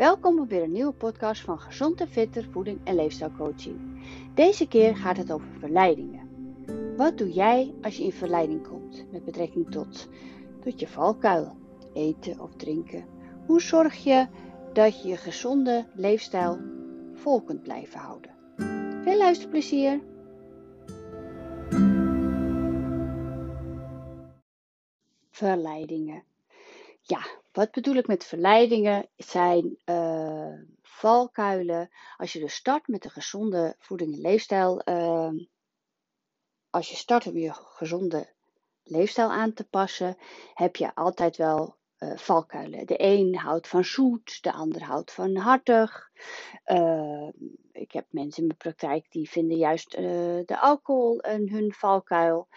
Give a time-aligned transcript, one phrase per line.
[0.00, 3.76] Welkom op weer een nieuwe podcast van Gezond en Fitter Voeding en Leefstijlcoaching.
[4.34, 6.28] Deze keer gaat het over verleidingen.
[6.96, 10.08] Wat doe jij als je in verleiding komt met betrekking tot,
[10.64, 11.56] tot je valkuil,
[11.94, 13.04] eten of drinken?
[13.46, 14.26] Hoe zorg je
[14.72, 16.58] dat je je gezonde leefstijl
[17.14, 18.34] vol kunt blijven houden?
[19.02, 20.00] Veel luisterplezier!
[25.30, 26.24] Verleidingen.
[27.00, 27.20] Ja,
[27.52, 29.08] wat bedoel ik met verleidingen?
[29.16, 31.90] Zijn uh, valkuilen.
[32.16, 34.82] Als je dus start met een gezonde voeding en leefstijl.
[34.84, 35.30] Uh,
[36.70, 38.32] als je start om je gezonde
[38.82, 40.16] leefstijl aan te passen,
[40.54, 42.86] heb je altijd wel uh, valkuilen.
[42.86, 46.10] De een houdt van zoet, de ander houdt van hartig.
[47.72, 52.48] ik heb mensen in mijn praktijk die vinden juist de alcohol een hun valkuil.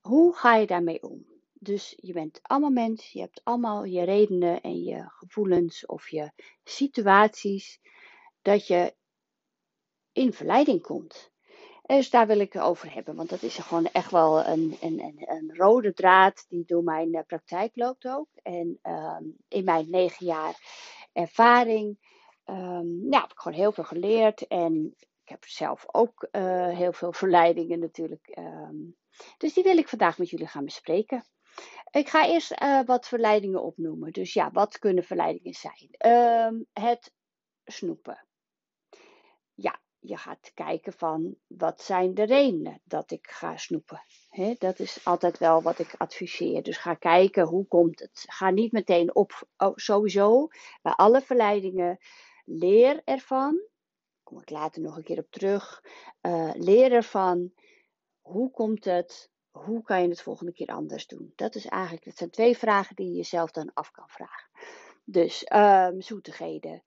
[0.00, 1.29] Hoe ga je daarmee om?
[1.62, 6.30] Dus je bent allemaal mens, je hebt allemaal je redenen en je gevoelens of je
[6.64, 7.80] situaties
[8.42, 8.94] dat je
[10.12, 11.30] in verleiding komt.
[11.82, 15.24] Dus daar wil ik het over hebben, want dat is gewoon echt wel een, een,
[15.26, 18.28] een, rode draad die door mijn eh, praktijk loopt ook.
[18.42, 20.54] En ehm, in mijn negen jaar
[21.12, 21.98] ervaring
[22.44, 24.46] um, ja, heb ik gewoon heel veel geleerd.
[24.46, 28.36] En ik heb zelf ook uh, heel veel verleidingen natuurlijk.
[28.38, 28.96] Um,
[29.38, 31.24] dus die wil ik vandaag met jullie gaan bespreken.
[31.90, 34.12] Ik ga eerst uh, wat verleidingen opnoemen.
[34.12, 36.14] Dus ja, wat kunnen verleidingen zijn?
[36.46, 37.12] Um, het
[37.64, 38.26] snoepen.
[39.54, 44.02] Ja, je gaat kijken van wat zijn de redenen dat ik ga snoepen.
[44.58, 46.62] Dat is altijd wel wat ik adviseer.
[46.62, 48.24] Dus ga kijken hoe komt het.
[48.28, 50.48] Ga niet meteen op, oh, sowieso
[50.82, 51.98] bij alle verleidingen.
[52.44, 53.60] Leer ervan.
[54.22, 55.84] Kom ik later nog een keer op terug.
[56.22, 57.52] Uh, leer ervan.
[58.20, 59.30] Hoe komt het?
[59.50, 61.32] Hoe kan je het volgende keer anders doen?
[61.36, 64.50] Dat is eigenlijk, dat zijn twee vragen die je jezelf dan af kan vragen.
[65.04, 66.82] Dus um, zoetigheden.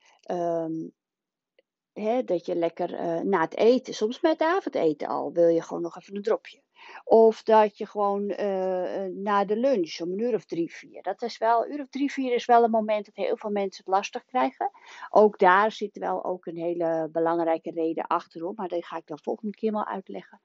[1.94, 5.82] Hè, dat je lekker uh, na het eten, soms met avondeten al, wil je gewoon
[5.82, 6.62] nog even een dropje.
[7.04, 11.02] Of dat je gewoon uh, na de lunch, om een uur of drie, vier.
[11.02, 13.50] Dat is wel, een uur of drie, vier is wel een moment dat heel veel
[13.50, 14.72] mensen het lastig krijgen.
[15.10, 18.58] Ook daar zit wel ook een hele belangrijke reden achterop.
[18.58, 20.42] Maar die ga ik dan volgende keer wel uitleggen.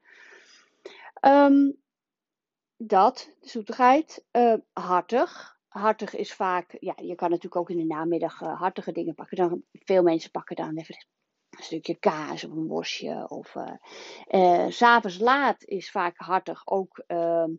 [1.20, 1.76] Um,
[2.78, 4.24] dat, de zoetigheid.
[4.32, 5.56] Uh, hartig.
[5.68, 9.36] Hartig is vaak, ja, je kan natuurlijk ook in de namiddag uh, hartige dingen pakken.
[9.36, 11.06] Dan, veel mensen pakken dan even
[11.50, 13.28] een stukje kaas of een worstje.
[13.28, 17.50] Of uh, s'avonds laat is vaak hartig ook ehm,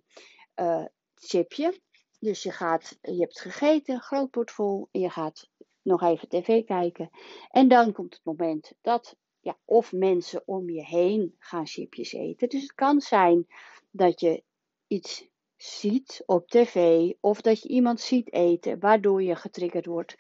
[1.15, 1.81] chipje.
[2.19, 5.49] Dus je gaat, je hebt gegeten, groot bord vol, en je gaat
[5.81, 7.09] nog even tv kijken.
[7.49, 12.49] En dan komt het moment dat, ja, of mensen om je heen gaan chipjes eten.
[12.49, 13.47] Dus het kan zijn
[13.91, 14.43] dat je
[14.89, 20.15] iets ziet op tv of dat je iemand ziet eten waardoor je getriggerd wordt.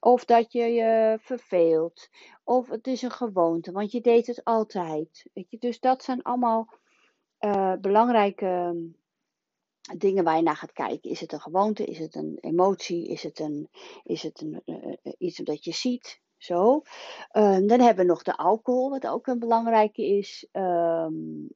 [0.00, 2.08] Of dat je je verveelt.
[2.44, 5.26] Of het is een gewoonte, want je deed het altijd.
[5.32, 5.58] Weet je?
[5.58, 6.68] Dus dat zijn allemaal
[7.40, 8.76] uh, belangrijke ehm,
[9.98, 11.10] dingen waar je naar gaat kijken.
[11.10, 11.84] Is het een gewoonte?
[11.84, 13.08] Is het een emotie?
[13.08, 13.68] Is het, een,
[14.04, 16.22] is het een, uh, iets dat je ziet?
[16.36, 16.82] Zo.
[17.32, 20.48] Uh, dan hebben we nog de alcohol, wat ook een belangrijke is.
[20.52, 21.48] Um,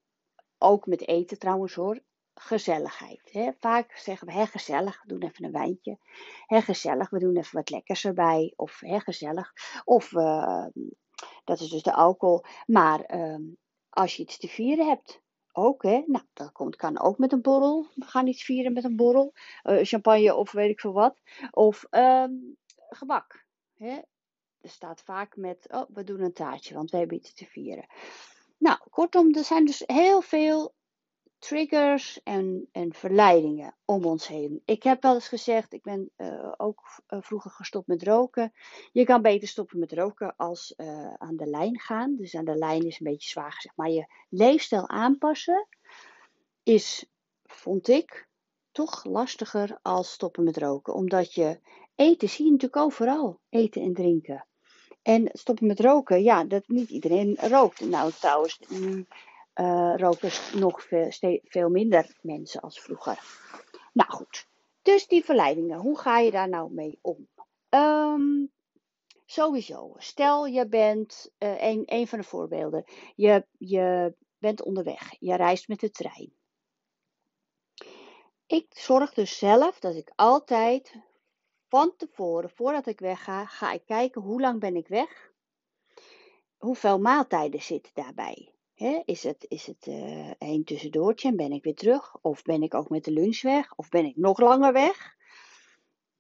[0.59, 2.01] ook met eten trouwens hoor
[2.41, 3.29] gezelligheid.
[3.33, 3.51] Hè.
[3.59, 5.99] Vaak zeggen we, hè, gezellig, we doen even een wijntje.
[6.47, 8.53] Hè, gezellig, we doen even wat lekkers erbij.
[8.57, 9.53] Of hè, gezellig.
[9.85, 10.67] Of, uh,
[11.45, 12.45] dat is dus de alcohol.
[12.67, 13.53] Maar uh,
[13.91, 15.23] als je iets te vieren hebt,
[15.53, 16.03] ook, hè.
[16.07, 17.87] Nou, dat komt, kan ook met een borrel.
[17.95, 19.33] We gaan iets vieren met een borrel.
[19.65, 21.21] Uh, champagne of weet ik veel wat.
[21.51, 22.57] Of um,
[22.89, 23.47] gebak.
[23.77, 24.01] Hè.
[24.61, 27.87] Er staat vaak met, oh, we doen een taartje, want we hebben iets te vieren.
[28.59, 30.75] Nou, kortom, er zijn dus heel veel
[31.39, 34.63] triggers en, en verleidingen om ons heen.
[34.65, 38.53] Ik heb wel eens gezegd, ik ben uh, ook uh, vroeger gestopt met roken.
[38.93, 42.17] Je kan beter stoppen met roken als uh, aan de lijn gaan.
[42.17, 43.77] Dus aan de lijn is een beetje zwaar gezegd.
[43.77, 45.67] Maar je leefstijl aanpassen
[46.63, 47.07] is,
[47.45, 48.29] vond ik,
[48.73, 50.95] toch lastiger als stoppen met roken.
[50.95, 51.61] Omdat je
[51.95, 53.41] eten zie je natuurlijk overal.
[53.49, 54.47] Eten en drinken.
[55.03, 57.81] En stoppen met roken, ja, dat niet iedereen rookt.
[57.81, 59.07] Nou, trouwens, nu
[59.61, 61.11] uh, roken nog veel,
[61.45, 63.19] veel minder mensen als vroeger.
[63.93, 64.49] Nou goed,
[64.83, 67.29] dus die verleidingen, hoe ga je daar nou mee om?
[67.69, 68.53] Um,
[69.27, 72.85] sowieso, stel je bent, uh, een, een van de voorbeelden,
[73.15, 76.33] je, je bent onderweg, je reist met de trein.
[78.47, 80.95] Ik zorg dus zelf dat ik altijd
[81.69, 85.33] van tevoren, voordat ik wegga, ga ik kijken hoe lang ben ik weg.
[86.57, 88.53] Hoeveel maaltijden zitten daarbij?
[89.05, 92.17] Is het, is het uh, een tussendoortje en ben ik weer terug?
[92.23, 93.75] Of ben ik ook met de lunch weg?
[93.77, 95.17] Of ben ik nog langer weg?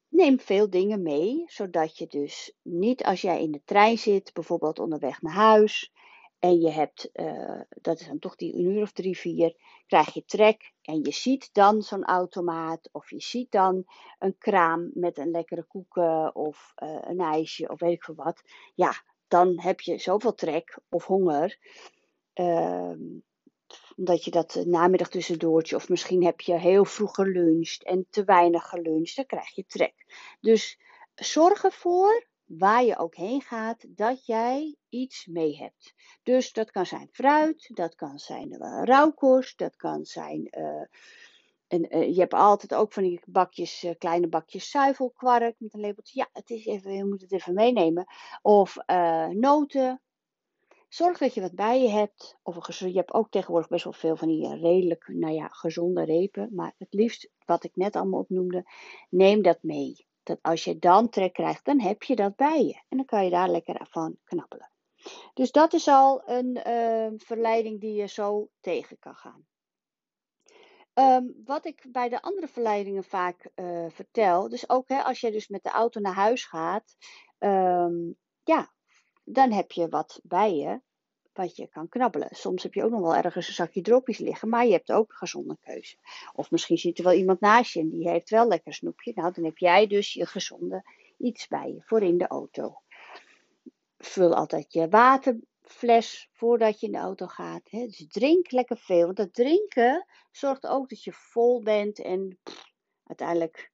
[0.08, 4.78] neem veel dingen mee, zodat je dus niet als jij in de trein zit, bijvoorbeeld
[4.78, 5.92] onderweg naar huis,
[6.38, 9.54] en je hebt, uh, dat is dan toch die een uur of drie, vier,
[9.86, 13.84] krijg je trek en je ziet dan zo'n automaat of je ziet dan
[14.18, 18.42] een kraam met een lekkere koeken of uh, een ijsje of weet ik veel wat.
[18.74, 18.92] Ja,
[19.28, 21.58] dan heb je zoveel trek of honger.
[22.40, 22.92] Uh,
[23.96, 28.68] dat je dat namiddag tussendoortje, of misschien heb je heel vroeg geluncht en te weinig
[28.68, 29.94] geluncht, dan krijg je trek.
[30.40, 30.78] Dus
[31.14, 35.94] zorg ervoor, waar je ook heen gaat, dat jij iets mee hebt.
[36.22, 40.48] Dus dat kan zijn fruit, dat kan zijn uh, rauwkost, dat kan zijn.
[40.58, 40.84] Uh,
[41.66, 46.18] en, je hebt altijd ook van die bakjes, kleine bakjes zuivelkwark met een labeltje.
[46.20, 48.06] Ja, het is even, je moet het even meenemen.
[48.42, 48.76] Of
[49.30, 50.00] noten,
[50.88, 52.38] Zorg dat je wat bij je hebt.
[52.42, 56.04] Of je hebt ook tegenwoordig best wel veel van die eh, redelijk, nou ja, gezonde
[56.04, 56.48] repen.
[56.54, 58.64] Maar het liefst, wat ik net allemaal opnoemde,
[59.10, 60.06] neem dat mee.
[60.22, 62.82] Dat als je dan trek krijgt, dan heb je dat bij je.
[62.88, 64.70] En dan kan je daar lekker van knappelen.
[65.34, 69.46] Dus dat is al een uh, verleiding die je zo tegen kan gaan.
[70.94, 75.30] Um, wat ik bij de andere verleidingen vaak uh, vertel, dus ook hè, als je
[75.30, 76.96] dus met de auto naar huis gaat,
[77.38, 78.72] um, ja,
[79.32, 80.80] dan heb je wat bij je
[81.38, 82.28] wat je kan knabbelen.
[82.30, 85.10] Soms heb je ook nog wel ergens een zakje dropjes liggen, maar je hebt ook
[85.10, 85.96] een gezonde keuze.
[86.32, 89.12] Of misschien zit er wel iemand naast je en die heeft wel lekker snoepje.
[89.14, 90.82] Nou, dan heb jij dus je gezonde
[91.18, 92.82] iets bij je voor in de auto.
[93.98, 97.70] Vul altijd je waterfles voordat je in de auto gaat.
[97.70, 97.86] Hè.
[97.86, 102.38] Dus drink lekker veel, want dat drinken zorgt ook dat je vol bent en
[103.04, 103.72] uiteindelijk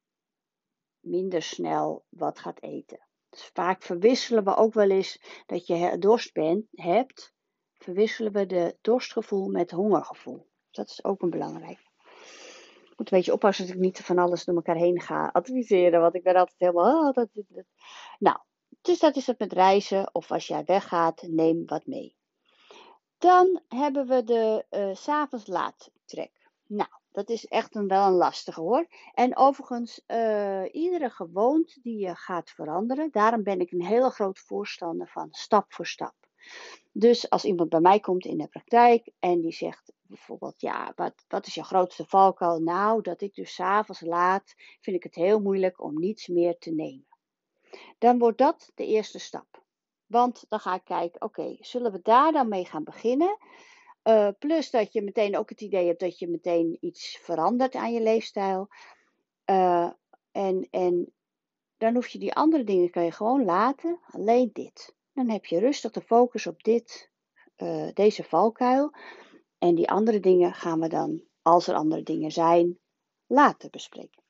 [1.01, 3.07] minder snel wat gaat eten.
[3.53, 7.33] Vaak verwisselen we ook wel eens dat je dorst bent, hebt.
[7.73, 10.47] Verwisselen we de dorstgevoel met hongergevoel.
[10.71, 11.83] Dat is ook een belangrijk.
[12.97, 16.01] Moet een beetje oppassen dat ik niet van alles door elkaar heen ga adviseren.
[16.01, 17.09] Want ik ben altijd helemaal.
[17.09, 17.29] Oh, dat.
[18.19, 18.39] Nou,
[18.81, 20.15] dus dat is het met reizen.
[20.15, 22.17] Of als jij weggaat, neem wat mee.
[23.19, 26.51] Dan hebben we de uh, s'avonds laat trek.
[26.67, 28.87] Nou, dat is echt een, wel een lastige hoor.
[29.13, 34.39] En overigens, uh, iedere gewoonte die je gaat veranderen, daarom ben ik een hele groot
[34.39, 36.15] voorstander van stap voor stap.
[36.93, 41.25] Dus als iemand bij mij komt in de praktijk en die zegt bijvoorbeeld, ja, wat,
[41.29, 42.61] wat is jouw grootste valkuil?
[42.61, 46.71] Nou, dat ik dus s'avonds laat, vind ik het heel moeilijk om niets meer te
[46.71, 47.07] nemen.
[47.99, 49.63] Dan wordt dat de eerste stap.
[50.07, 53.39] Want dan ga ik kijken, oké, zullen we daar dan mee gaan beginnen?
[54.05, 57.93] Uh, plus dat je meteen ook het idee hebt dat je meteen iets verandert aan
[57.93, 58.69] je leefstijl.
[59.51, 59.91] Uh,
[60.31, 61.13] en, en
[61.77, 64.01] dan hoef je die andere dingen kan je gewoon laten.
[64.11, 64.95] Alleen dit.
[65.13, 67.11] Dan heb je rustig de focus op dit,
[67.57, 68.93] uh, deze valkuil.
[69.59, 72.79] En die andere dingen gaan we dan, als er andere dingen zijn,
[73.27, 74.23] later bespreken.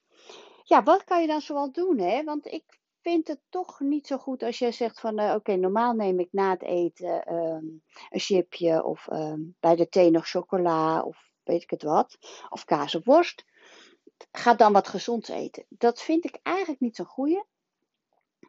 [0.63, 1.99] Ja, wat kan je dan zoal doen?
[1.99, 2.25] Hè?
[2.25, 5.93] Want ik vind het toch niet zo goed als jij zegt van uh, oké, normaal
[5.93, 11.03] neem ik na het eten um, een chipje of um, bij de thee nog chocola
[11.03, 12.19] of weet ik het wat.
[12.51, 13.45] Of kaas of worst.
[14.33, 15.65] Ga dan wat gezonds eten.
[15.69, 17.43] Dat vind ik eigenlijk niet zo'n goeie.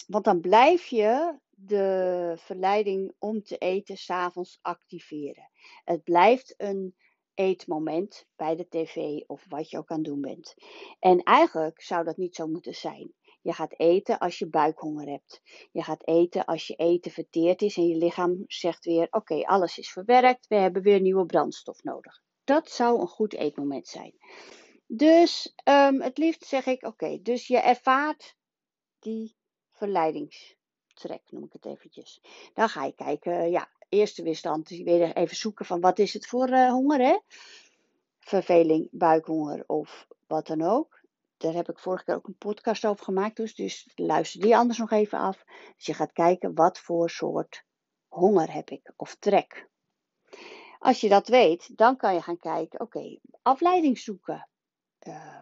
[0.08, 5.50] Want dan blijf je de verleiding om te eten s'avonds activeren.
[5.84, 6.96] Het blijft een
[7.34, 10.54] eetmoment bij de tv of wat je ook aan het doen bent.
[11.00, 13.14] En eigenlijk zou dat niet zo moeten zijn.
[13.46, 15.42] Je gaat eten als je buikhonger hebt.
[15.72, 19.78] Je gaat eten als je eten verteerd is en je lichaam zegt weer: Oké, alles
[19.78, 22.22] is verwerkt, we hebben weer nieuwe brandstof nodig.
[22.44, 24.14] Dat zou een goed eetmoment zijn.
[24.88, 28.36] Dus um, het liefst zeg ik: Oké, dus je ervaart
[29.00, 29.36] die
[29.72, 32.22] verleidingstrek, noem ik het eventjes.
[32.54, 36.50] Dan ga je kijken, ja, eerste weerstand, weer even zoeken van wat is het voor
[36.50, 37.20] uh, honger, hè?
[38.20, 41.04] Verveling, buikhonger of wat dan ook
[41.38, 43.36] daar heb ik vorige keer ook een podcast over gemaakt.
[43.36, 45.44] Dus, dus luister die anders nog even af.
[45.76, 47.66] Dus je gaat kijken wat voor soort
[48.08, 49.70] honger heb ik of trek.
[50.80, 54.50] Als je dat weet, dan kan je gaan kijken, oké, afleiding zoeken.
[55.08, 55.42] Uh,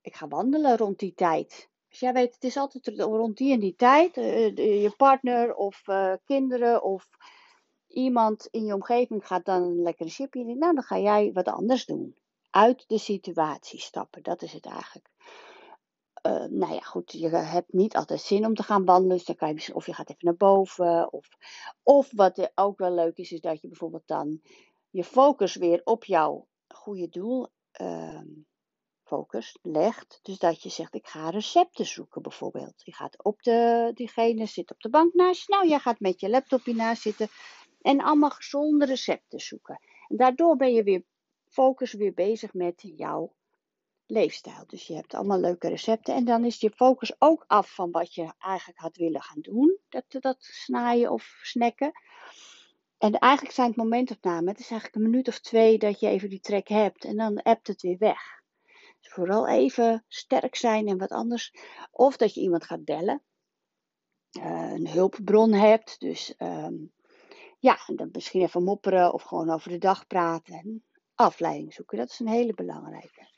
[0.00, 1.68] ik ga wandelen rond die tijd.
[1.88, 4.16] Dus jij weet, het is altijd rond die en die tijd.
[4.16, 7.08] Uh, je partner of uh, kinderen of
[7.86, 10.44] iemand in je omgeving gaat dan een lekkere chipje.
[10.44, 12.19] Nou, dan ga jij wat anders doen.
[12.50, 15.08] Uit de situatie stappen, dat is het eigenlijk.
[16.26, 19.16] Uh, nou ja, goed, je hebt niet altijd zin om te gaan wandelen.
[19.16, 21.12] Dus dan kan je of je gaat even naar boven.
[21.12, 21.28] Of,
[21.82, 24.40] of wat ook wel leuk is, is dat je bijvoorbeeld dan
[24.90, 27.48] je focus weer op jouw goede doel
[27.80, 28.20] uh,
[29.04, 30.18] focus legt.
[30.22, 32.82] Dus dat je zegt, ik ga recepten zoeken bijvoorbeeld.
[32.84, 35.52] Je gaat op de, diegene zit op de bank naast je.
[35.54, 37.28] Nou, jij gaat met je laptopje naast zitten.
[37.80, 39.80] En allemaal gezonde recepten zoeken.
[40.08, 41.04] En daardoor ben je weer
[41.50, 43.34] focus weer bezig met jouw
[44.06, 44.64] leefstijl.
[44.66, 46.14] Dus je hebt allemaal leuke recepten.
[46.14, 49.78] En dan is je focus ook af van wat je eigenlijk had willen gaan doen.
[49.88, 51.92] Dat, dat snijden of snacken.
[52.98, 54.48] En eigenlijk zijn het momentopnamen.
[54.48, 57.04] Het is eigenlijk een minuut of twee dat je even die trek hebt.
[57.04, 58.42] En dan appt het weer weg.
[59.00, 61.54] Dus vooral even sterk zijn en wat anders.
[61.90, 63.22] Of dat je iemand gaat bellen.
[64.38, 66.00] Uh, een hulpbron hebt.
[66.00, 66.92] Dus um,
[67.58, 70.84] ja, dan misschien even mopperen of gewoon over de dag praten.
[71.20, 73.28] Afleiding zoeken, dat is een hele belangrijke.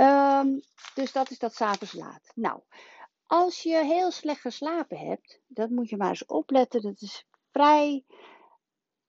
[0.00, 0.60] Um,
[0.94, 2.32] dus dat is dat s'avonds laat.
[2.34, 2.60] Nou,
[3.26, 6.82] als je heel slecht geslapen hebt, dat moet je maar eens opletten.
[6.82, 8.04] Dat is vrij.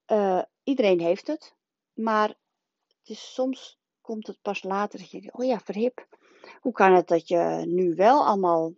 [0.06, 1.54] Uh, iedereen heeft het.
[1.92, 6.06] Maar het is, soms komt het pas later dat je oh ja, verhip.
[6.60, 8.72] Hoe kan het dat je nu wel allemaal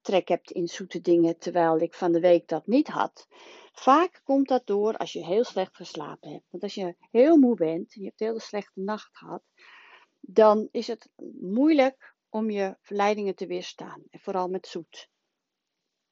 [0.00, 3.26] trek hebt in zoete dingen, terwijl ik van de week dat niet had?
[3.74, 6.50] Vaak komt dat door als je heel slecht geslapen hebt.
[6.50, 9.42] Want als je heel moe bent en je hebt een hele slechte nacht gehad,
[10.20, 11.08] dan is het
[11.40, 14.02] moeilijk om je verleidingen te weerstaan.
[14.10, 15.08] En vooral met zoet.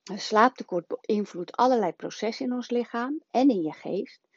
[0.03, 4.29] Een slaaptekort beïnvloedt allerlei processen in ons lichaam en in je geest,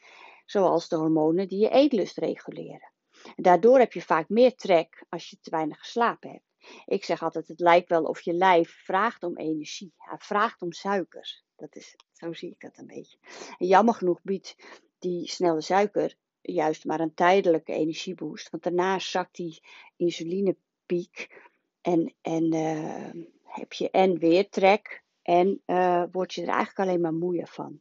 [0.44, 2.92] zoals de hormonen die je eetlust reguleren.
[3.36, 6.44] En daardoor heb je vaak meer trek als je te weinig geslapen hebt.
[6.84, 9.92] Ik zeg altijd, het lijkt wel of je lijf vraagt om energie.
[9.96, 11.44] Hij vraagt om suikers.
[11.56, 13.18] Dat is, zo zie ik dat een beetje.
[13.58, 14.56] En jammer genoeg biedt
[14.98, 18.50] die snelle suiker juist maar een tijdelijke energieboost.
[18.50, 19.62] Want daarna zakt die
[19.96, 21.40] insulinepiek
[21.80, 27.00] en, en uh, heb je en weer trek en uh, word je er eigenlijk alleen
[27.00, 27.80] maar moeier van.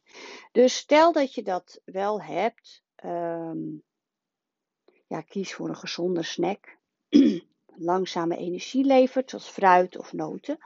[0.51, 3.83] Dus stel dat je dat wel hebt, um,
[5.07, 6.77] ja, kies voor een gezonde snack.
[7.75, 10.57] Langzame energie levert, zoals fruit of noten.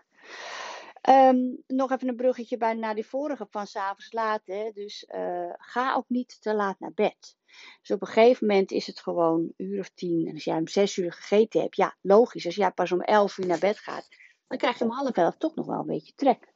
[1.10, 4.42] Um, nog even een bruggetje bij naar die vorige van s'avonds laat.
[4.46, 4.72] Hè.
[4.74, 7.38] Dus uh, ga ook niet te laat naar bed.
[7.82, 10.28] Dus op een gegeven moment is het gewoon een uur of tien.
[10.28, 12.46] En als jij om zes uur gegeten hebt, ja, logisch.
[12.46, 14.08] Als jij pas om elf uur naar bed gaat,
[14.48, 16.54] dan krijg je om half elf toch nog wel een beetje trek.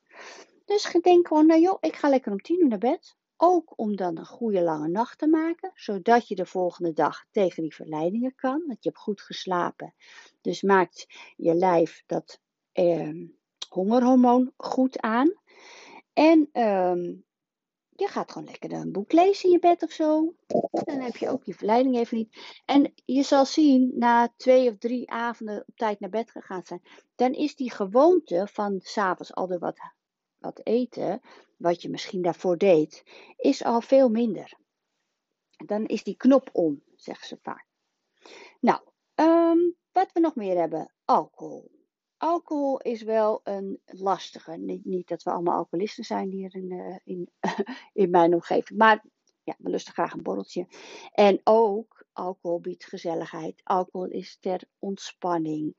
[0.65, 3.15] Dus denk gewoon, nou joh, ik ga lekker om tien uur naar bed.
[3.38, 7.62] Ook om dan een goede lange nacht te maken, zodat je de volgende dag tegen
[7.62, 8.63] die verleidingen kan.
[8.67, 9.93] Dat je hebt goed geslapen.
[10.41, 12.39] Dus maakt je lijf dat
[12.71, 13.27] eh,
[13.73, 15.33] hongerhormoon goed aan.
[16.13, 17.13] En ehm,
[17.89, 20.33] je gaat gewoon lekker een boek lezen in je bed of zo.
[20.69, 22.61] Dan heb je ook je verleiding even niet.
[22.65, 26.81] En je zal zien, na twee of drie avonden op tijd naar bed gegaan zijn,
[27.15, 29.79] dan is die gewoonte van s'avonds al wat,
[30.37, 31.21] wat eten,
[31.57, 33.03] wat je misschien daarvoor deed,
[33.37, 34.57] is al veel minder.
[35.65, 37.65] Dan is die knop om, zeggen ze vaak.
[38.59, 38.81] Nou,
[39.15, 41.72] um, wat we nog meer hebben, alcohol
[42.23, 44.51] alcohol is wel een lastige.
[44.51, 47.29] Niet, niet dat we allemaal alcoholisten zijn hier in, uh, in,
[48.03, 48.79] in mijn omgeving.
[48.79, 49.03] Maar
[49.43, 50.67] ja, we lusten graag een borreltje.
[51.11, 53.61] En ook, alcohol biedt gezelligheid.
[53.63, 55.75] Alcohol is ter ontspanning.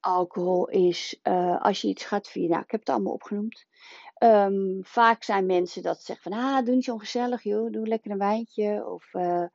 [0.00, 2.50] Alcohol is uh, als je iets gaat vieren.
[2.50, 3.66] Nou, ik heb het allemaal opgenoemd.
[4.18, 8.10] Um, vaak zijn mensen dat zeggen van, ah, doe niet zo gezellig joh, doe lekker
[8.10, 8.86] een wijntje.
[8.86, 9.46] Of, uh,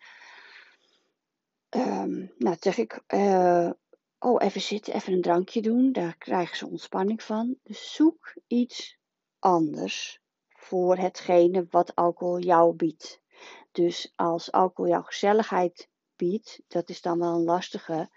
[1.69, 3.03] um, nou, zeg ik,
[4.23, 5.91] oh, even zitten, even een drankje doen.
[5.91, 7.55] Daar krijgen ze ontspanning van.
[7.63, 8.97] Dus zoek iets
[9.39, 13.21] anders voor hetgene wat alcohol jou biedt.
[13.71, 18.09] Dus als alcohol jou gezelligheid biedt, dat is dan wel een lastige.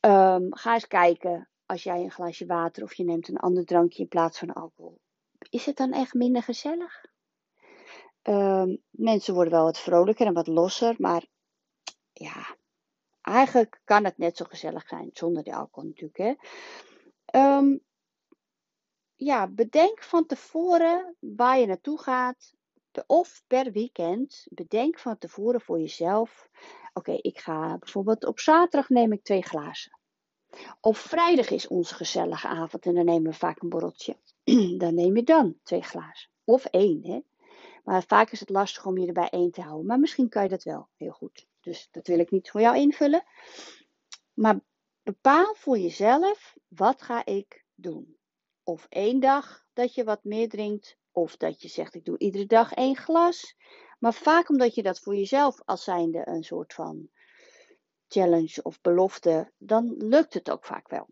[0.00, 4.02] Um, ga eens kijken als jij een glaasje water of je neemt een ander drankje
[4.02, 4.98] in plaats van alcohol.
[5.50, 7.04] Is het dan echt minder gezellig?
[8.22, 11.26] Um, mensen worden wel wat vrolijker en wat losser, maar
[12.12, 12.56] ja,
[13.22, 16.18] eigenlijk kan het net zo gezellig zijn zonder de alcohol natuurlijk.
[16.18, 16.34] Hè.
[17.56, 17.80] Um,
[19.16, 22.52] ja, bedenk van tevoren waar je naartoe gaat.
[23.06, 24.46] Of per weekend.
[24.50, 26.48] Bedenk van tevoren voor jezelf.
[26.92, 29.98] Oké, ik ga bijvoorbeeld op zaterdag neem ik twee glazen.
[30.80, 34.16] Op vrijdag is onze gezellige avond en dan nemen we vaak een borreltje.
[34.82, 36.30] dan neem je dan twee glazen.
[36.44, 37.20] Of één, hè.
[37.84, 39.86] Maar vaak is het lastig om je erbij één te houden.
[39.86, 41.46] Maar misschien kan je dat wel heel goed.
[41.60, 43.24] Dus dat wil ik niet voor jou invullen.
[44.34, 44.60] Maar
[45.02, 48.18] bepaal voor jezelf, wat ga ik doen?
[48.62, 52.46] Of één dag dat je wat meer drinkt, of dat je zegt, ik doe iedere
[52.46, 53.56] dag één glas.
[53.98, 57.10] Maar vaak omdat je dat voor jezelf als zijnde een soort van
[58.08, 61.08] challenge of belofte, dan lukt het ook vaak wel.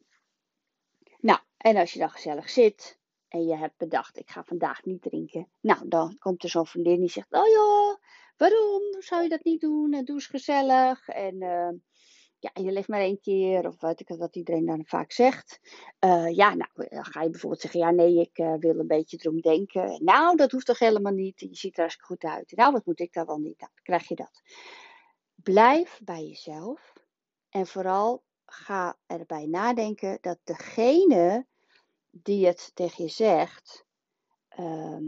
[1.21, 5.03] Nou, en als je dan gezellig zit en je hebt bedacht, ik ga vandaag niet
[5.03, 5.49] drinken.
[5.61, 7.97] Nou, dan komt er zo'n vriendin die zegt, oh joh,
[8.39, 9.93] waarom zou je dat niet doen?
[9.93, 11.09] En doe eens gezellig.
[11.09, 11.71] En uh,
[12.39, 13.67] ja, je leeft maar één keer.
[13.67, 15.61] Of weet ik wat iedereen dan vaak zegt.
[16.05, 19.41] Uh, ja, nou, dan ga je bijvoorbeeld zeggen, ja nee, ik wil een beetje erom
[19.41, 20.05] denken.
[20.05, 21.41] Nou, dat hoeft toch helemaal niet.
[21.41, 22.53] Je ziet er hartstikke goed uit.
[22.57, 23.61] Nou, wat moet ik daar wel niet?
[23.61, 24.43] Nou, dan krijg je dat.
[25.35, 26.93] Blijf bij jezelf.
[27.49, 31.47] En vooral ga erbij nadenken dat degene
[32.11, 33.85] die het tegen je zegt,
[34.49, 35.05] ehm,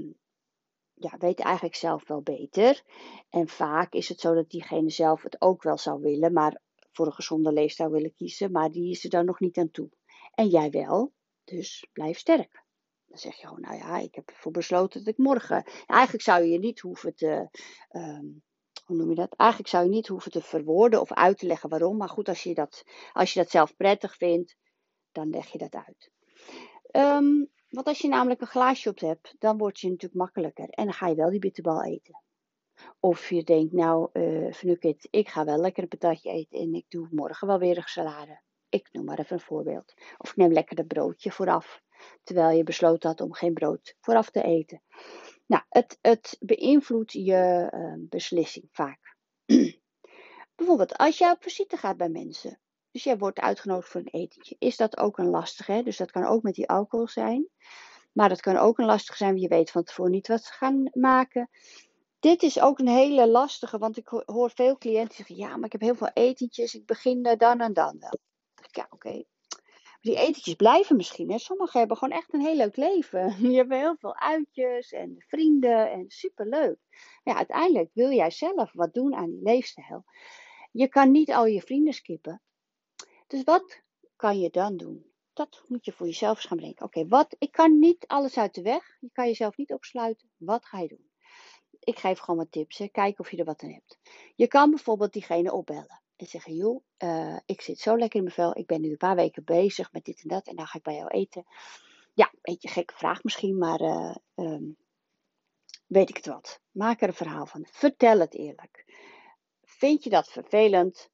[1.01, 2.83] ja, weet eigenlijk zelf wel beter.
[3.31, 6.61] En vaak is het zo dat diegene zelf het ook wel zou willen, maar
[6.93, 9.91] voor een gezonde leefstijl willen kiezen, maar die is er dan nog niet aan toe.
[10.35, 11.13] En jij wel,
[11.45, 12.65] dus blijf sterk.
[13.07, 15.65] Dan zeg je gewoon, nou ja, ik heb ervoor besloten dat ik morgen.
[15.87, 17.49] Eigenlijk zou je niet hoeven te.
[17.89, 18.27] Ehm,
[18.85, 19.35] hoe noem je dat?
[19.37, 21.97] Eigenlijk zou je niet hoeven te verwoorden of uit te leggen waarom.
[21.97, 24.57] Maar goed, als je dat, als je dat zelf prettig vindt,
[25.13, 26.11] dan leg je dat uit.
[26.93, 30.69] Um, want als je namelijk een glaasje op hebt, dan wordt je natuurlijk makkelijker.
[30.69, 32.23] En dan ga je wel die bitterbal eten.
[33.01, 36.85] Of je denkt, nou, uh, het, ik ga wel lekker een patatje eten en ik
[36.89, 38.41] doe morgen wel weer een salade.
[38.69, 39.95] Ik noem maar even een voorbeeld.
[40.19, 41.83] Of neem lekker dat broodje vooraf,
[42.23, 44.83] terwijl je besloten had om geen brood vooraf te eten.
[45.47, 49.17] Nou, het, het beïnvloedt je uh, beslissing vaak.
[50.57, 52.61] Bijvoorbeeld als je op visite gaat bij mensen.
[52.91, 54.57] Dus jij wordt uitgenodigd voor een etentje.
[54.59, 55.83] Is dat ook een lastige?
[55.85, 57.49] Dus dat kan ook met die alcohol zijn.
[58.13, 60.53] Maar dat kan ook een lastige zijn, want je weet van tevoren niet wat ze
[60.53, 61.51] gaan maken.
[62.21, 65.73] Dit is ook een hele lastige, want ik hoor veel cliënten zeggen: Ja, maar ik
[65.73, 68.19] heb heel veel etentjes, ik begin dan en dan wel.
[68.71, 69.25] Ja, oké.
[70.01, 71.31] Die etentjes blijven misschien.
[71.31, 71.39] Hè.
[71.39, 73.35] Sommigen hebben gewoon echt een heel leuk leven.
[73.53, 76.79] Je hebt heel veel uitjes en vrienden en superleuk.
[77.23, 80.05] Ja, uiteindelijk wil jij zelf wat doen aan die leefstijl.
[80.73, 82.43] Je kan niet al je vrienden skippen.
[83.31, 83.83] Dus wat
[84.17, 85.13] kan je dan doen?
[85.33, 86.85] Dat moet je voor jezelf gaan bedenken.
[86.85, 87.37] Oké, wat?
[87.39, 88.97] ik kan niet alles uit de weg.
[89.01, 90.31] Je kan jezelf niet opsluiten.
[90.37, 91.11] Wat ga je doen?
[91.81, 92.83] Ik geef gewoon wat tips.
[92.93, 93.99] Kijk of je er wat aan hebt.
[94.35, 96.03] Je kan bijvoorbeeld diegene opbellen.
[96.17, 98.57] En zeggen, joh, uh, ik zit zo lekker in mijn vel.
[98.57, 100.47] Ik ben nu een paar weken bezig met dit en dat.
[100.47, 101.45] En dan ga ik bij jou eten.
[102.15, 104.77] Ja, beetje gekke vraag misschien, maar uh, um,
[105.87, 106.61] weet ik het wat.
[106.71, 107.67] Maak er een verhaal van.
[107.71, 108.85] Vertel het eerlijk.
[109.63, 111.11] Vind je dat vervelend?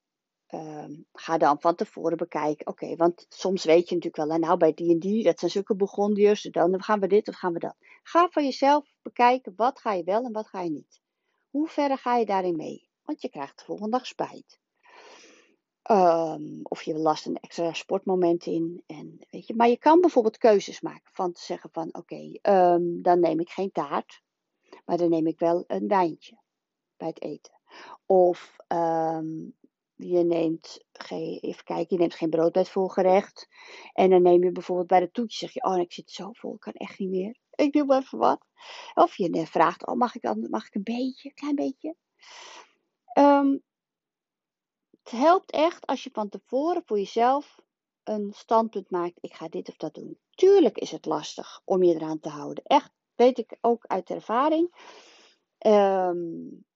[0.54, 2.66] Um, ga dan van tevoren bekijken.
[2.66, 5.76] Oké, want soms weet je natuurlijk wel, nou bij die en die, dat zijn zulke
[5.76, 7.76] begondiërs, dan gaan we dit of gaan we dat.
[8.02, 11.00] Ga voor jezelf bekijken, wat ga je wel en wat ga je niet.
[11.50, 12.88] Hoe ver ga je daarin mee?
[13.02, 14.60] Want je krijgt de volgende dag spijt.
[15.90, 18.82] Um, of je last een extra sportmoment in.
[18.86, 23.02] En, weet je, maar je kan bijvoorbeeld keuzes maken van te zeggen van oké, um,
[23.02, 24.22] dan neem ik geen taart,
[24.84, 26.38] maar dan neem ik wel een wijntje
[26.96, 27.60] bij het eten.
[28.06, 28.56] Of
[29.96, 33.48] je neemt geen, even kijken, je neemt geen brood bij het voorgerecht.
[33.92, 36.54] En dan neem je bijvoorbeeld bij de toetje, zeg je, oh ik zit zo vol,
[36.54, 37.36] ik kan echt niet meer.
[37.54, 38.46] Ik doe maar even wat.
[38.94, 41.96] Of je vraagt, oh mag ik, dan, mag ik een beetje, een klein beetje.
[43.18, 43.62] Um,
[45.02, 47.60] het helpt echt als je van tevoren voor jezelf
[48.04, 50.18] een standpunt maakt, ik ga dit of dat doen.
[50.30, 52.64] Tuurlijk is het lastig om je eraan te houden.
[52.64, 54.74] Echt, weet ik ook uit ervaring.
[55.66, 56.66] Um,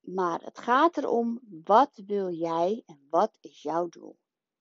[0.00, 4.18] maar het gaat erom, wat wil jij en wat is jouw doel?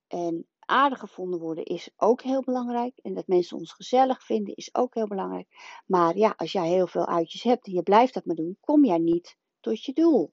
[0.07, 2.97] En aardig gevonden worden is ook heel belangrijk.
[2.97, 5.47] En dat mensen ons gezellig vinden is ook heel belangrijk.
[5.85, 8.85] Maar ja, als jij heel veel uitjes hebt en je blijft dat maar doen, kom
[8.85, 10.31] jij niet tot je doel.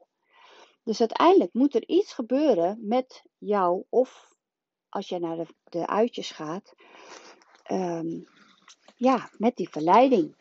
[0.82, 4.34] Dus uiteindelijk moet er iets gebeuren met jou of
[4.88, 6.74] als jij naar de, de uitjes gaat,
[7.70, 8.28] um,
[8.96, 10.36] ja, met die verleiding.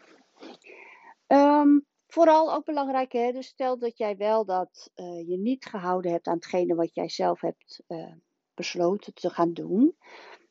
[1.28, 3.32] Um, Vooral ook belangrijk, hè?
[3.32, 7.10] dus stel dat jij wel dat uh, je niet gehouden hebt aan hetgene wat jij
[7.10, 8.14] zelf hebt uh,
[8.54, 9.96] besloten te gaan doen.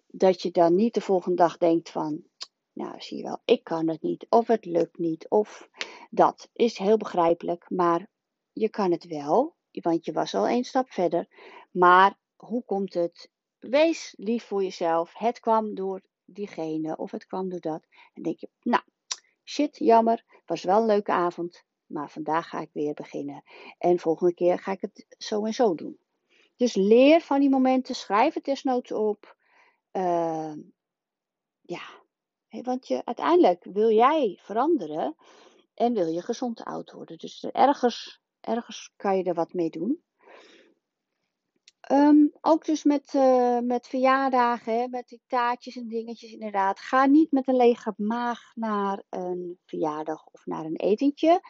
[0.07, 2.25] Dat je dan niet de volgende dag denkt van,
[2.73, 5.69] nou zie je wel, ik kan het niet, of het lukt niet, of
[6.11, 8.09] dat is heel begrijpelijk, maar
[8.53, 11.29] je kan het wel, want je was al één stap verder.
[11.71, 13.31] Maar hoe komt het?
[13.59, 15.15] Wees lief voor jezelf.
[15.15, 17.87] Het kwam door diegene of het kwam door dat.
[18.15, 18.83] En denk je, nou,
[19.45, 23.43] shit, jammer, was wel een leuke avond, maar vandaag ga ik weer beginnen.
[23.79, 25.99] En volgende keer ga ik het zo en zo doen.
[26.57, 29.37] Dus leer van die momenten, schrijf het desnoods op.
[29.93, 30.55] Uh,
[31.61, 31.83] ja,
[32.49, 35.17] want je, uiteindelijk wil jij veranderen
[35.75, 37.19] en wil je gezond oud worden.
[37.19, 40.03] Dus ergens, ergens kan je er wat mee doen.
[41.93, 46.81] Um, ook dus met, uh, met verjaardagen, hè, met die taartjes en dingetjes inderdaad.
[46.81, 51.41] Ga niet met een lege maag naar een verjaardag of naar een etentje.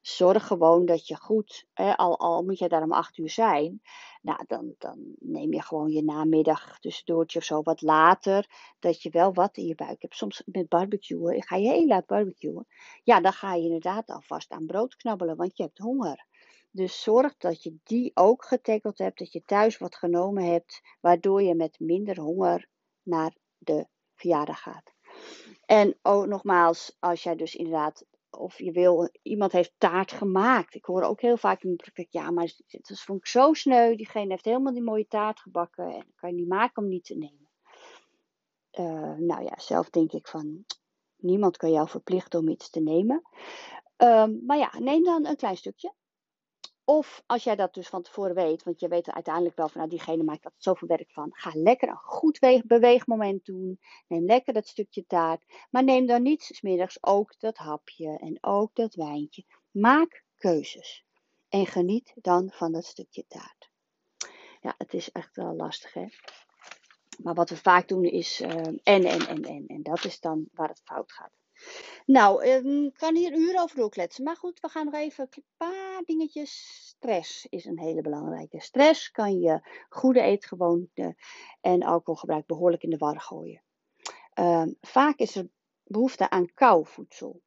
[0.00, 3.82] Zorg gewoon dat je goed, hè, al, al moet je daar om acht uur zijn,
[4.22, 9.10] nou, dan, dan neem je gewoon je namiddag tussendoortje of zo wat later, dat je
[9.10, 10.16] wel wat in je buik hebt.
[10.16, 12.66] Soms met barbecuen, ga je heel laat barbecuen,
[13.02, 16.26] ja, dan ga je inderdaad alvast aan brood knabbelen, want je hebt honger.
[16.76, 21.42] Dus zorg dat je die ook getackeld hebt, dat je thuis wat genomen hebt, waardoor
[21.42, 22.68] je met minder honger
[23.02, 24.92] naar de verjaardag gaat.
[25.64, 30.74] En ook nogmaals, als jij dus inderdaad of je wil, iemand heeft taart gemaakt.
[30.74, 33.96] Ik hoor ook heel vaak in de praktijk, ja, maar dat vond ik zo sneu.
[33.96, 37.14] Diegene heeft helemaal die mooie taart gebakken en kan je niet maken om niet te
[37.14, 37.50] nemen.
[38.72, 40.64] Uh, nou ja, zelf denk ik van,
[41.16, 43.22] niemand kan jou verplichten om iets te nemen.
[43.96, 45.92] Um, maar ja, neem dan een klein stukje.
[46.88, 49.90] Of als jij dat dus van tevoren weet, want je weet uiteindelijk wel van, nou,
[49.90, 51.28] diegene maakt er zoveel werk van.
[51.32, 53.80] Ga lekker een goed beweegmoment doen.
[54.08, 55.44] Neem lekker dat stukje taart.
[55.70, 59.44] Maar neem dan niet smiddags ook dat hapje en ook dat wijntje.
[59.70, 61.04] Maak keuzes.
[61.48, 63.70] En geniet dan van dat stukje taart.
[64.60, 66.06] Ja, het is echt wel lastig, hè?
[67.22, 69.66] Maar wat we vaak doen is uh, en, en, en, en.
[69.66, 71.32] En dat is dan waar het fout gaat.
[72.06, 74.24] Nou, ik ehm, kan hier uur over doorkletsen.
[74.24, 76.80] Maar goed, we gaan nog even een paar dingetjes.
[76.86, 78.60] Stress is een hele belangrijke.
[78.60, 81.16] Stress kan je goede eetgewoonten
[81.60, 83.62] en alcoholgebruik behoorlijk in de war gooien.
[84.34, 85.48] Um, vaak is er
[85.84, 87.42] behoefte aan kou voedsel.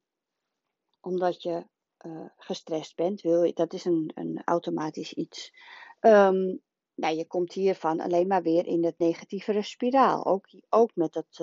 [1.00, 1.66] Omdat je
[2.06, 3.20] uh, gestrest bent.
[3.20, 5.52] Wil je, dat is een, een automatisch iets.
[6.00, 6.60] Um,
[6.94, 10.26] nou, je komt hiervan alleen maar weer in het negatieve spiraal.
[10.26, 11.38] Ook, ook met dat...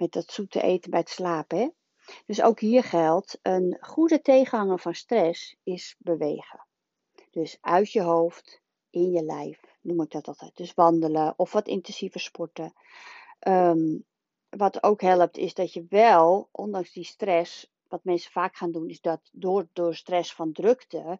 [0.00, 1.58] met dat zoete eten bij het slapen.
[1.58, 1.68] Hè?
[2.26, 6.66] Dus ook hier geldt, een goede tegenhanger van stress is bewegen.
[7.30, 10.56] Dus uit je hoofd, in je lijf, noem ik dat altijd.
[10.56, 12.72] Dus wandelen of wat intensiever sporten.
[13.48, 14.04] Um,
[14.48, 18.88] wat ook helpt is dat je wel, ondanks die stress, wat mensen vaak gaan doen,
[18.88, 21.18] is dat door, door stress van drukte,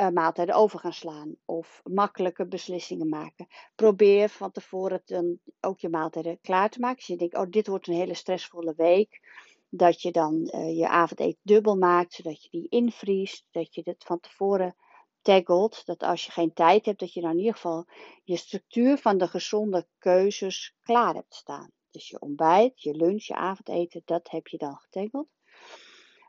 [0.00, 3.46] uh, maaltijden over gaan slaan of makkelijke beslissingen maken.
[3.74, 6.96] Probeer van tevoren dan ook je maaltijden klaar te maken.
[6.96, 9.20] Als je denkt, oh dit wordt een hele stressvolle week,
[9.68, 14.04] dat je dan uh, je avondeten dubbel maakt, zodat je die invriest, dat je het
[14.04, 14.76] van tevoren
[15.22, 17.86] taggelt, dat als je geen tijd hebt, dat je dan in ieder geval
[18.24, 21.70] je structuur van de gezonde keuzes klaar hebt staan.
[21.90, 25.28] Dus je ontbijt, je lunch, je avondeten, dat heb je dan getaggeld.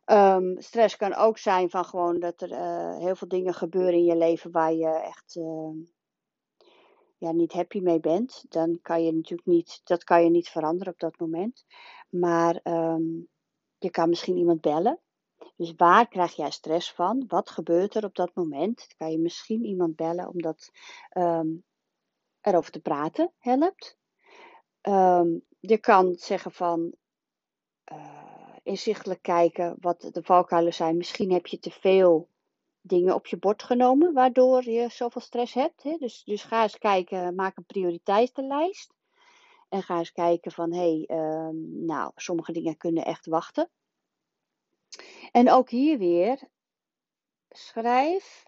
[0.05, 4.05] Um, stress kan ook zijn van gewoon dat er uh, heel veel dingen gebeuren in
[4.05, 5.85] je leven waar je echt uh,
[7.17, 8.45] ja, niet happy mee bent.
[8.49, 11.65] Dan kan je natuurlijk niet, dat kan je niet veranderen op dat moment.
[12.09, 13.27] Maar um,
[13.77, 14.99] je kan misschien iemand bellen.
[15.55, 17.23] Dus waar krijg jij stress van?
[17.27, 18.87] Wat gebeurt er op dat moment?
[18.97, 20.71] Kan je misschien iemand bellen omdat
[21.17, 21.63] um,
[22.41, 23.97] erover te praten helpt.
[25.59, 26.93] je kan zeggen van.
[27.91, 28.22] Uh,
[28.63, 30.97] inzichtelijk kijken wat de valkuilen zijn.
[30.97, 32.29] Misschien heb je te veel
[32.81, 35.83] dingen op je bord genomen, waardoor je zoveel stress hebt.
[35.83, 35.97] Hè?
[35.97, 38.93] Dus, dus ga eens kijken, maak een prioriteitenlijst.
[39.69, 41.49] En ga eens kijken van, hé, hey, uh,
[41.85, 43.69] nou, sommige dingen kunnen echt wachten.
[45.31, 46.39] En ook hier weer,
[47.49, 48.45] schrijf,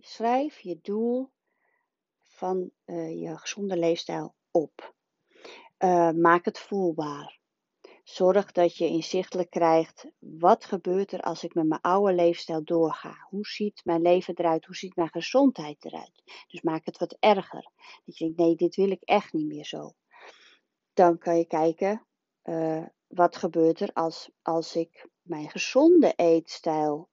[0.00, 1.30] schrijf je doel
[2.22, 4.94] van uh, je gezonde leefstijl op.
[5.78, 7.39] Uh, maak het voelbaar.
[8.10, 13.26] Zorg dat je inzichtelijk krijgt, wat gebeurt er als ik met mijn oude leefstijl doorga?
[13.28, 14.64] Hoe ziet mijn leven eruit?
[14.64, 16.22] Hoe ziet mijn gezondheid eruit?
[16.48, 17.70] Dus maak het wat erger.
[18.04, 19.92] Dat je denkt, nee, dit wil ik echt niet meer zo.
[20.92, 22.06] Dan kan je kijken,
[22.44, 27.08] uh, wat gebeurt er als, als ik mijn gezonde eetstijl,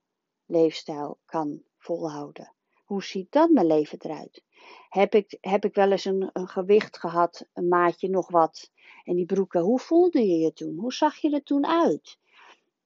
[0.46, 2.54] leefstijl kan volhouden?
[2.84, 4.44] Hoe ziet dan mijn leven eruit?
[4.90, 8.72] Heb ik, heb ik wel eens een, gewicht gehad, een maatje nog wat?
[9.04, 10.78] En die broeken, hoe voelde je je toen?
[10.78, 12.18] Hoe zag je er toen uit?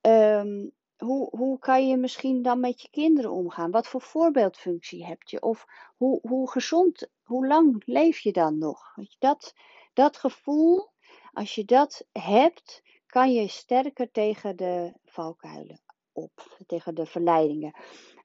[0.01, 3.71] Um, hoe, hoe kan je misschien dan met je kinderen omgaan?
[3.71, 5.41] Wat voor voorbeeldfunctie heb je?
[5.41, 5.65] Of
[5.97, 8.95] hoe, hoe gezond, hoe lang leef je dan nog?
[9.19, 9.53] Dat,
[9.93, 10.89] dat gevoel,
[11.33, 15.81] als je dat hebt, kan je sterker tegen de valkuilen
[16.13, 17.73] op, tegen de verleidingen.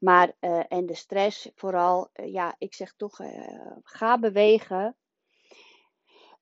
[0.01, 4.96] Maar, uh, en de stress vooral, uh, ja, ik zeg toch, uh, ga bewegen.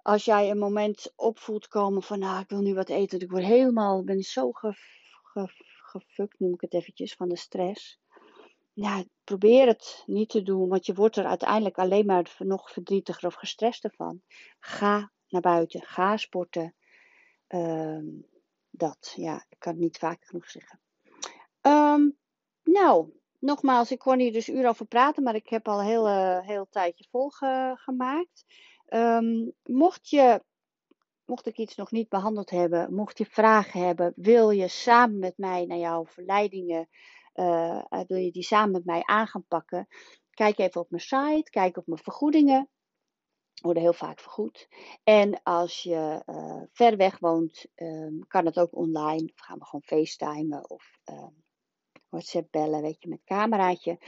[0.02, 3.44] Als jij een moment opvoelt komen van, nou, ik wil nu wat eten, ik word
[3.44, 4.74] helemaal, ben zo ge,
[5.94, 8.00] gefukt, noem ik het eventjes, van de stress.
[8.72, 13.26] Ja, probeer het niet te doen, want je wordt er uiteindelijk alleen maar nog verdrietiger
[13.26, 14.22] of gestrester van.
[14.58, 16.74] Ga naar buiten, ga sporten.
[17.46, 18.06] Ehm,
[18.70, 20.80] dat, ja, ik kan het niet vaak genoeg zeggen.
[22.74, 26.40] Nou, nogmaals, ik kon hier dus uren over praten, maar ik heb al een heel,
[26.40, 28.44] heel tijdje volgemaakt.
[28.88, 30.44] Um, mocht je,
[31.24, 35.38] mocht ik iets nog niet behandeld hebben, mocht je vragen hebben, wil je samen met
[35.38, 36.88] mij naar jouw verleidingen,
[37.34, 39.86] uh, wil je die samen met mij aan gaan pakken?
[40.30, 42.68] Kijk even op mijn site, kijk op mijn vergoedingen
[43.62, 44.68] worden heel vaak vergoed.
[45.04, 49.30] En als je uh, ver weg woont, um, kan het ook online.
[49.32, 51.43] Of gaan we gewoon facetimen of um,
[52.14, 53.98] WhatsApp bellen, weet je, met cameraatje.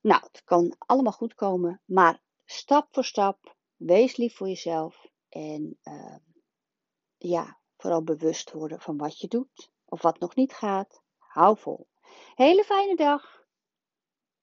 [0.00, 5.78] Nou, het kan allemaal goed komen, maar stap voor stap, wees lief voor jezelf en
[5.82, 6.16] uh,
[7.16, 11.02] ja, vooral bewust worden van wat je doet of wat nog niet gaat.
[11.18, 11.88] Hou vol.
[12.34, 13.37] Hele fijne dag.